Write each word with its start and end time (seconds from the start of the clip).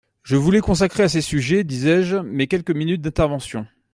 Je 0.23 0.35
voulais 0.35 0.61
consacrer 0.61 1.03
à 1.03 1.09
ces 1.09 1.21
sujets, 1.21 1.63
disais-je, 1.63 2.15
mes 2.17 2.47
quelques 2.47 2.71
minutes 2.75 3.03
d’intervention. 3.03 3.67